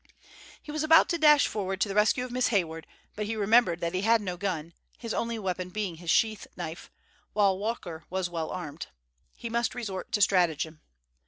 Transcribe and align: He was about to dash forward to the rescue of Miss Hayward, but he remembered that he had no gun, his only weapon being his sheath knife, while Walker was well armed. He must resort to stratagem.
He 0.63 0.71
was 0.71 0.81
about 0.81 1.09
to 1.09 1.19
dash 1.19 1.45
forward 1.47 1.79
to 1.81 1.87
the 1.87 1.93
rescue 1.93 2.25
of 2.25 2.31
Miss 2.31 2.47
Hayward, 2.47 2.87
but 3.15 3.27
he 3.27 3.35
remembered 3.35 3.81
that 3.81 3.93
he 3.93 4.01
had 4.01 4.19
no 4.19 4.35
gun, 4.35 4.73
his 4.97 5.13
only 5.13 5.37
weapon 5.37 5.69
being 5.69 5.97
his 5.97 6.09
sheath 6.09 6.47
knife, 6.57 6.89
while 7.33 7.55
Walker 7.59 8.03
was 8.09 8.27
well 8.27 8.49
armed. 8.49 8.87
He 9.37 9.47
must 9.47 9.75
resort 9.75 10.11
to 10.13 10.19
stratagem. 10.21 10.81